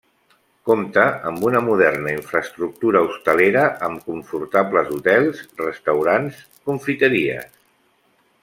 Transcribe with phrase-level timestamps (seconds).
[0.67, 1.01] Compta
[1.31, 7.49] amb una moderna infraestructura hostalera, amb confortables hotels, restaurants, confiteries.